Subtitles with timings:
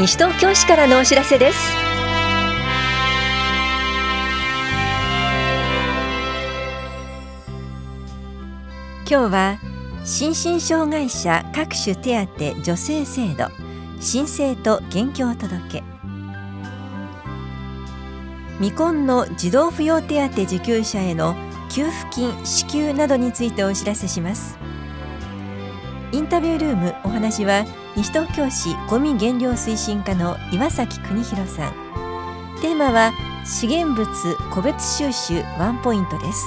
[0.00, 1.58] 西東京市からのお知らせです。
[9.06, 9.58] 今日は
[10.02, 13.48] 心身障害者各種手当助成制度
[14.00, 15.82] 申請と現況届
[18.56, 21.34] 未婚の児童扶養手当受給者への
[21.70, 24.56] 給付金支給などについてお知らせします。
[26.12, 27.66] インタビュールームお話は
[28.02, 31.72] 西東京市ゴミ減量推進課の岩崎邦弘さん。
[32.62, 33.12] テーマは
[33.44, 34.08] 資源物
[34.50, 36.46] 個別収集ワンポイントです。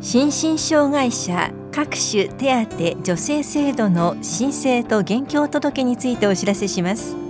[0.00, 7.23] 心身障害者各種手当助成制度の申請と現況届についてお知らせします。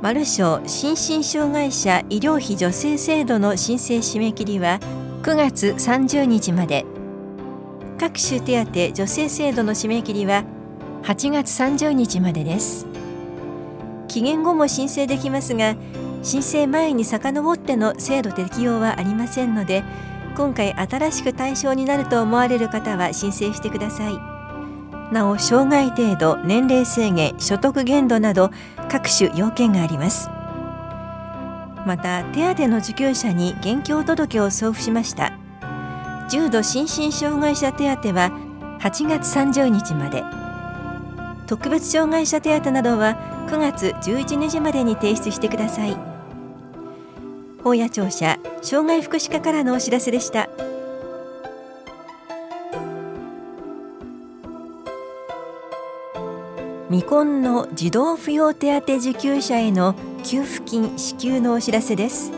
[0.00, 4.78] マルシ心身障害者医療費助成制度の申請締め切りは
[5.22, 6.86] 9月30日まで。
[7.98, 10.44] 各種手当助成制度の締め切りは
[11.02, 12.86] 8月30日までです。
[14.06, 15.74] 期限後も申請できますが
[16.22, 19.82] 申請前に遡っての制度適用はありませんので
[20.36, 24.38] 今回新しく対象になると思われる方は申請してください。
[25.12, 28.50] なお障害程度年齢制限所得限度など
[28.88, 30.28] 各種要件があります。
[31.86, 35.32] また手当の受給者に現況届を送付しました。
[36.28, 38.30] 重度心身障害者手当は
[38.80, 40.22] 8月30日まで。
[41.46, 43.16] 特別障害者手当などは
[43.48, 45.96] 9月11日までに提出してください。
[47.64, 50.48] 法や庁舎障害福祉課からのお知らせでした。
[56.98, 62.32] 未婚の児童扶養手当受給者への給付金支給のお知らせです。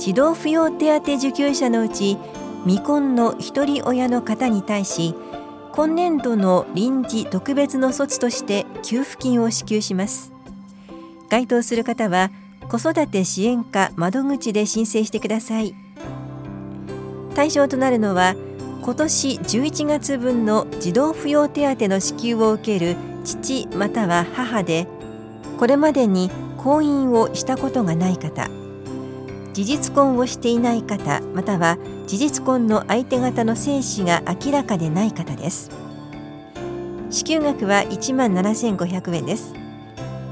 [0.00, 2.18] 児童扶養手当受給者のうち
[2.64, 5.14] 未婚の一人親の方に対し
[5.70, 10.32] 今年度の臨時特別の措置として給付金を支給します。
[11.28, 12.32] 該当する方は
[12.68, 15.76] 子育て支援課窓口で申請してください。
[17.36, 18.34] 対象となるのは
[18.82, 24.86] 今年11月分の児童扶養手当の支給を受ける父または母で
[25.58, 28.48] これまでに婚姻をしたことがない方
[29.52, 35.70] 事実婚をしていない方または事実婚の相手方の精子が明らかでない方です。
[37.10, 39.54] 支給額は1万7500円です。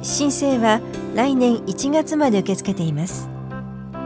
[0.02, 0.80] 申請は
[1.14, 3.28] 来年1月まで受け付けています。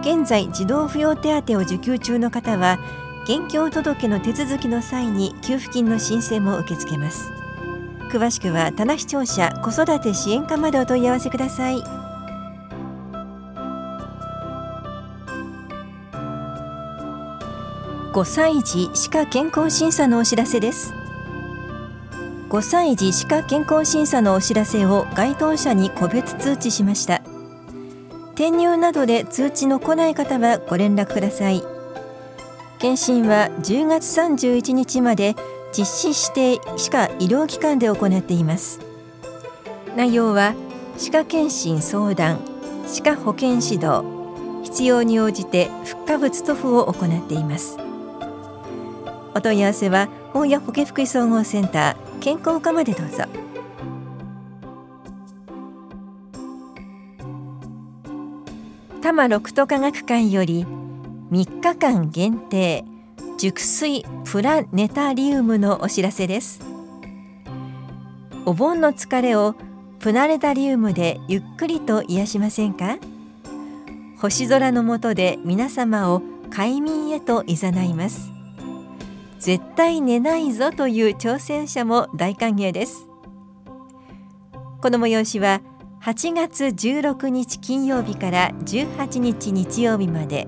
[0.01, 2.79] 現在児童扶養手当を受給中の方は
[3.25, 7.31] 現況届の手続きの際に給付金の申請も受け付けます。
[8.11, 11.77] 詳しくは棚視聴者子育て支援課までお問い合わせください。
[18.13, 20.93] 5歳児歯科健康審査のお知らせです。
[22.51, 27.23] 5歳児歯科健康審査のお知らせを該当者に個別通知しました。
[28.35, 31.63] 転入などで通知の来ない方はご連絡ください。
[32.83, 35.37] 検診は10月31日まで
[35.71, 38.81] 実施指定歯科医療機関で行っています。
[39.97, 40.57] 内容は
[40.99, 42.41] 歯科検診相談
[42.89, 44.03] 歯科保健指導
[44.65, 47.79] 必要に応じて復活物塗布を行っています。
[49.37, 53.27] お問い合わせは本屋保健福祉総合センター健康課までどうぞ。
[59.01, 60.67] 多摩六都科学館より
[61.33, 62.85] 3日間限定
[63.39, 66.61] 熟睡プラネタリウムのお知らせです。
[68.45, 69.55] お盆の疲れを
[69.99, 72.99] プラネタリウムでゆっくりと癒しませんか？
[74.19, 76.21] 星空の下で皆様を
[76.51, 78.31] 快眠へと誘います。
[79.39, 83.07] 絶対寝ないぞという挑戦者も大歓迎です。
[84.83, 85.63] この催しは
[86.03, 90.47] 8月16日金曜日から18日日曜日まで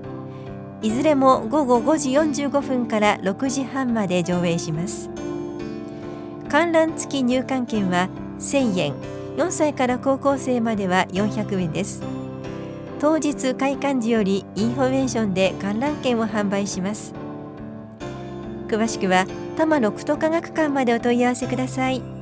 [0.81, 5.09] いずれも午後5時45分から6時半まで上映します。
[6.49, 8.93] 観覧付き入館券は1000円。
[9.37, 12.01] 4歳から高校生までは400円です。
[12.99, 17.13] 当日開館時よりインフォメーションで観覧券を販売します。
[18.67, 19.25] 詳しくは
[19.55, 22.14] 多摩六都科学館までお問い合わせください。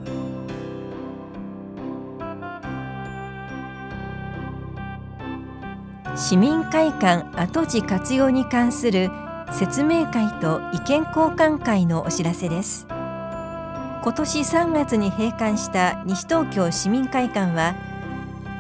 [6.26, 9.12] 市民会館跡地活用に関する
[9.52, 12.88] 説明会と意見交換会のお知らせです。
[12.88, 17.76] 今年3月に閉館した西東京市民会館は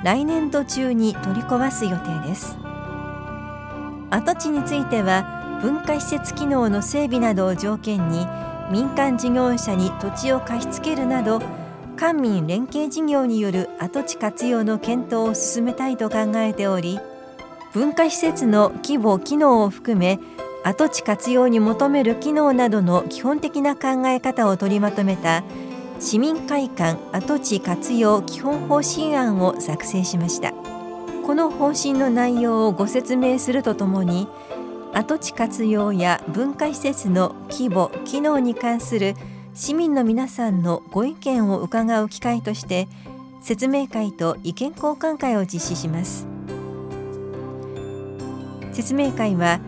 [0.03, 2.57] 来年度中に取り壊す予定です。
[4.09, 8.27] 跡地については文化施設機能の整備などを条件に
[8.71, 11.41] 民間事業者に土地を貸し付けるなど
[11.95, 16.99] 官民連携事業による跡地活用の検討を進めたいと考えており
[17.73, 20.19] 文化施設の規模・機能を含め
[20.63, 25.43] 跡地活用に求める機能などの基本的な考え方を取りまとめた
[25.99, 30.53] 市民会館跡地活用基本方針案を作成しました。
[31.25, 34.27] この方針の内容をご説明するとともに
[34.93, 39.15] 跡地活用や文化施設の規模・機能に関する
[39.53, 42.87] 市民の皆さんのご意見を伺う機会として
[43.41, 46.32] 説明会と意見交換会を実施します。
[48.73, 49.59] 説明会は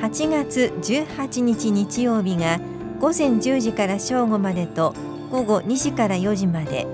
[0.00, 2.58] 8月18日日曜日が
[2.98, 4.94] 午前10時から正午までと
[5.30, 6.86] 午後2時から4時まで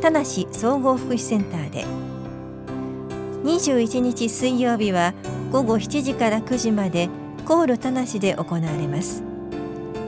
[0.00, 1.84] 田無総合福祉センターで。
[3.44, 5.12] 21日水曜日は
[5.52, 7.10] 午後7時から9時まで
[7.44, 9.22] コール田無で行われます。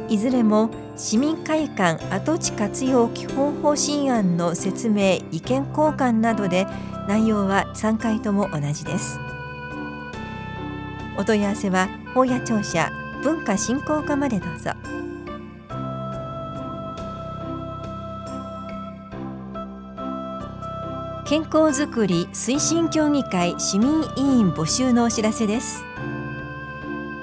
[0.08, 6.66] いずれも市民会館跡地活用基本方針案の説明意見交換などで
[7.08, 9.18] 内容は3回とも同じです。
[11.18, 12.90] お問い合わせは法屋庁舎
[13.22, 14.70] 文化振興課までどうぞ。
[21.26, 25.82] 健康づくり推進協議会市民委員募集のお知らせです。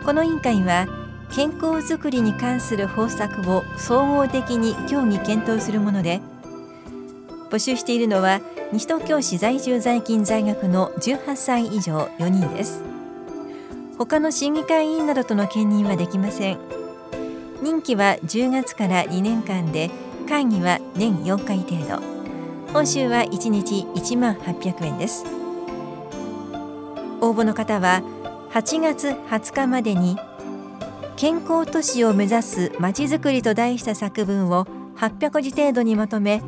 [0.04, 0.88] この委員会は
[1.34, 6.19] 健康づくりに関する方策を総合的に協議検討するもので
[7.50, 8.42] 募集しているのは
[8.74, 12.93] 西東京市在住在勤在学の18歳以上4人です。
[13.98, 16.57] 他の審議会委員などとの兼任はできません。
[17.62, 19.90] 任期は10月から2年間で
[20.28, 22.13] 会議は年4回程度。
[22.74, 25.25] 報酬は1日1万800円です。
[27.22, 28.01] 応募の方は
[28.51, 30.18] 8月20日までに
[31.16, 34.66] 健康都市を目指すまちづくりと題した作文を
[34.98, 36.42] 800字程度にまとめ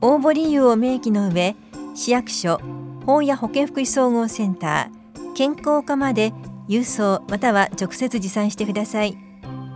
[0.00, 1.54] 応募理由を明記の上
[1.94, 2.60] 市役所
[3.06, 6.32] 法や保健福祉総合センター健康課まで
[6.72, 9.18] 郵送または直接持参してください。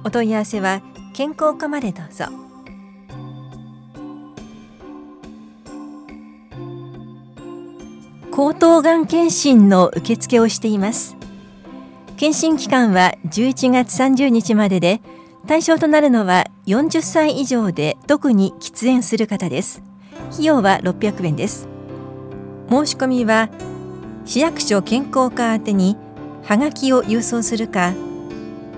[0.03, 0.81] お問い合わせは
[1.13, 2.25] 健康課までどうぞ。
[8.31, 11.17] 口頭がん検診の受付をしています。
[12.17, 15.03] 検診期間は11月30日までで
[15.47, 19.83] 対象となるのは40歳以上で特に喫煙する方です。
[20.33, 21.69] 費用は600円です。
[22.71, 23.51] 申し込みは
[24.25, 25.99] 市役所健康課宛てに
[26.47, 27.93] はがきを郵送するか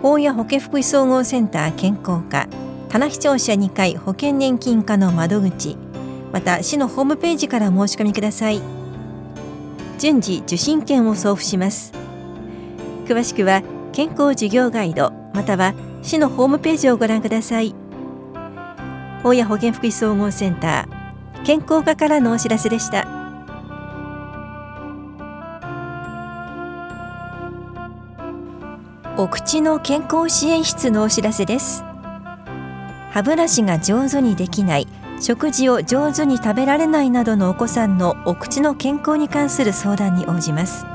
[0.01, 2.49] 法や保健福祉総合センター健康課
[2.89, 5.77] 棚視聴者2階保険年金課の窓口
[6.33, 8.61] また市のホームページから申し込みください。
[9.99, 11.93] 順次受診券を送付します。
[13.07, 13.63] 詳しくは
[13.93, 17.75] 健康事業ガイドまたは市のホームページをご覧ください。
[19.23, 23.18] 法や保健福祉総合センター健康課からのお知らせでした。
[29.21, 31.83] お口の健康支援室のお知らせです。
[33.11, 34.87] 歯ブラシが上手にできない
[35.21, 40.87] 食事を上手に食べられないなどのお子さんのお口の健康に関する相談に応じます。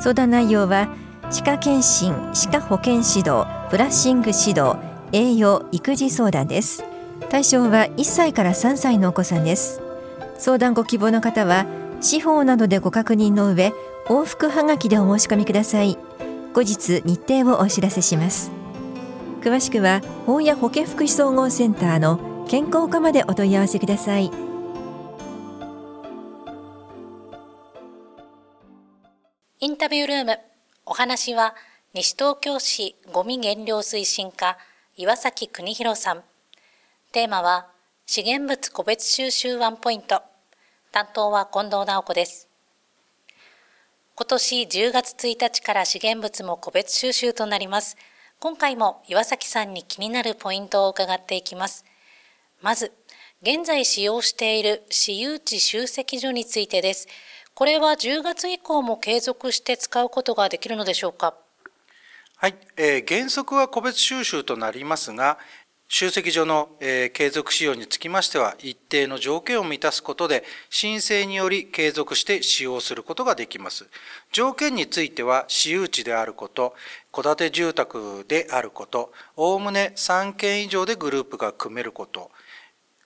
[0.00, 0.88] 相談内容は
[1.30, 4.76] 歯科検診歯科保健指導ブラッシング指導
[5.12, 6.84] 栄養育児相談です。
[7.28, 9.82] 対象は1歳から3歳のお子さんです。
[10.38, 11.66] 相談ご希望の方は
[12.00, 13.74] 司法などでご確認の上
[14.06, 15.98] 往復はがきでお申し込みください。
[16.58, 18.50] 後日日程をお知らせします。
[19.40, 24.32] 詳しくは法や保健福祉総合センターの健康課までお問い合わせください。
[29.60, 30.40] インタビュールーム
[30.84, 31.54] お話は
[31.94, 34.58] 西東京市ごみ減量推進課
[34.96, 36.24] 岩崎邦弘さん。
[37.12, 37.68] テーマは
[38.04, 40.22] 資源物個別収集ワンポイント。
[40.90, 42.47] 担当は近藤直子です。
[44.18, 47.96] 今年10月1日から資源物も個別収集となります。
[48.40, 51.84] 今回も岩崎さんに気になるポイントを伺っていきます。
[52.60, 52.90] まず、
[53.42, 57.06] 現在使用している私有地集積所についてです。
[57.54, 61.34] これは10月以降も継続して使うことができるのでしょうか？
[62.38, 65.38] はい、えー、原則は個別収集となりますが、
[65.90, 73.86] 集積所の、継続使用につきましては、一定の条件を満たすことで、申請により継続して使用することができます。
[74.30, 76.74] 条件については、私有地であること、
[77.10, 82.30] 戸建て住宅であること、おおむね3件以上でグループが組めること、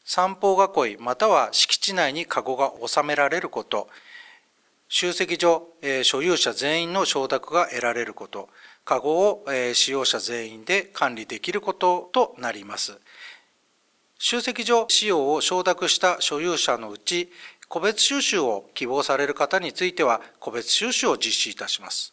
[0.04, 3.88] 散歩囲いまたは敷地内に籠が収められること、
[4.88, 5.68] 集積所、
[6.02, 8.48] 所有者全員の承諾が得られること、
[8.84, 12.98] カゴを使用者全員で管理できることとなります。
[14.18, 17.30] 集積所使用を承諾した所有者のうち、
[17.68, 22.12] 個別収集を希望される方については、個別収集を実施いたします。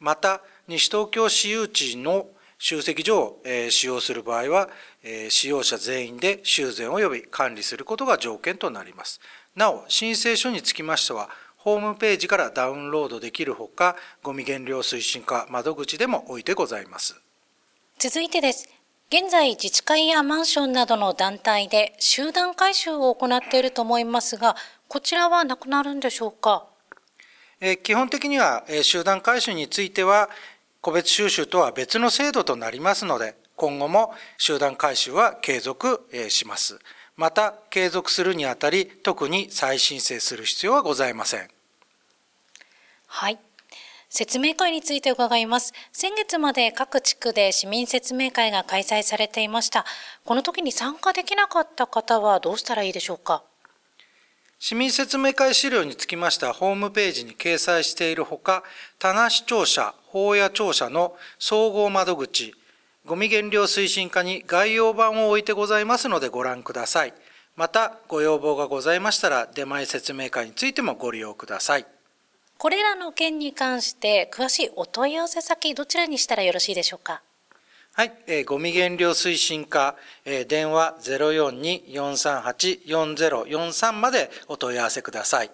[0.00, 2.26] また、西東京私有地の
[2.58, 4.68] 集積所を使用する場合は、
[5.30, 9.20] 使用者全員で修繕及び管理することが条件となります。
[9.56, 17.20] なお、申請書につきましては、ホームページからダウンロードできるほか、ゴミ減量推進課窓口でも置いてございます。
[17.98, 18.68] 続いてです。
[19.10, 24.54] 現在、自治会やマンションなどの団体で集団回収を行っていると思いますが、
[24.86, 26.64] こちらはなくなるんでしょうか？
[27.82, 30.30] 基本的には集団回収については、
[30.80, 36.78] 個別収集とは別の制度となりますので、今後も集団回収は継続します。
[37.18, 41.50] また、継続するにあたり、特に再申請する必要はございません。
[43.08, 43.38] はい。
[44.08, 45.74] 説明会について伺います。
[45.92, 49.84] 先月まで各地区で市民説明会が開催されていました。
[50.24, 53.42] この時に参加できなかった方はどうしたらいいでしょうか？
[54.60, 58.62] 市民説明会資料につきましてはホームページに掲載しているほか、
[58.98, 62.54] 棚視聴者、法や庁舎の総合窓口、
[63.08, 67.14] ゴミ減量推進課に概要版を置いてございますのでご覧ください。
[67.56, 71.86] また、ご要望がございましたら、出前説明会についてもご利用ください。
[72.58, 77.22] これらの件に関して詳しいお問い合わせ先どちらにしたらよろしいでしょうか？
[77.94, 85.50] はい、えー、ゴミ減量推進課、えー、電話042-438-4043までお問い合わせください。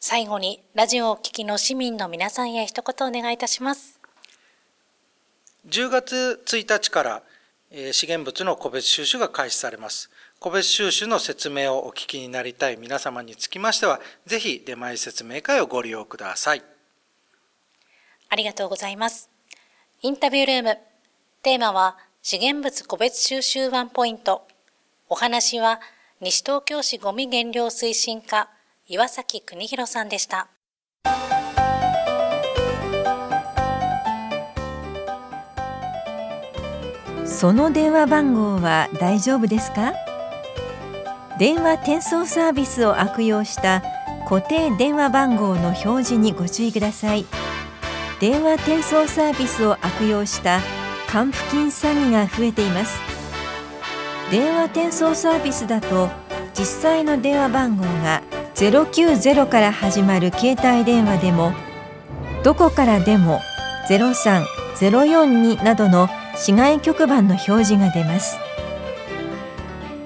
[0.00, 3.97] 最後に、ラジオをお聞きの市民の皆さんへ一言お願いいたします。
[5.68, 7.22] 10月1日から、
[7.70, 10.10] え、資源物の個別収集が開始されます。
[10.40, 16.62] 個別収集の説明をお聞きになりたい皆様につきましては、ぜひ出前説明会をご利用ください。
[18.30, 19.28] ありがとうございます。
[20.00, 20.78] インタビュールーム。
[21.42, 24.48] テーマは、資源物個別収集ワンポイント。
[25.10, 25.80] お話は、
[26.20, 28.48] 西東京市ごみ減量推進課、
[28.86, 30.48] 岩崎邦弘さんでした。
[37.38, 39.92] その電話番号は大丈夫ですか？
[41.38, 43.84] 電話転送サービスを悪用した
[44.28, 47.26] 固定電話番号の表示にご注意ください。
[48.18, 50.58] 電話転送サービスを悪用した
[51.06, 52.98] 還付金詐欺が増えています。
[54.32, 56.08] 電話転送サービスだと
[56.54, 58.20] 実際の電話番号が
[58.56, 61.52] 090から始まる携帯電話でも
[62.42, 63.38] どこからでも
[63.88, 66.08] 03042などの
[66.40, 68.38] 市外局番の表示が出ます。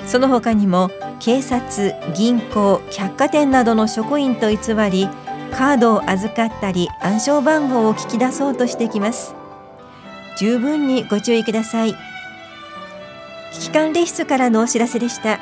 [0.07, 4.57] その他にも警察、銀行、百貨店などの職員と偽
[4.91, 5.09] り
[5.53, 9.35] カードを預かったり暗証番号を聞き出そうとしてきます。
[10.39, 11.95] 十分にご注意ください。
[13.53, 15.39] 危機管理室からのお知らせでした。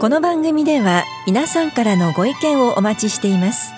[0.00, 3.77] この番組では皆さんからのご意見をお待ちしています。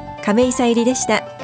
[0.23, 1.40] 亀井さゆりでした。